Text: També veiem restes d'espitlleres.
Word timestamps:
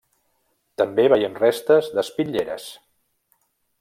També 0.81 1.05
veiem 1.13 1.37
restes 1.43 1.91
d'espitlleres. 1.99 2.67